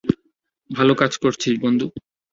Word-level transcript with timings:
ভালো 0.69 0.93
কাজ 0.95 1.11
করেছিস, 1.17 1.53
বন্ধু। 1.61 1.85